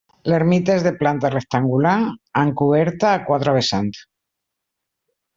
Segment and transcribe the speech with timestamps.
[0.31, 1.93] L'ermita és de planta rectangular,
[2.43, 3.93] amb coberta a quatre vessant.